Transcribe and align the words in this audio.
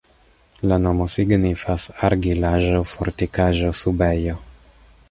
La 0.71 0.77
nomo 0.85 1.05
signifas: 1.15 1.85
argilaĵo-fortikaĵo-subejo. 2.09 4.41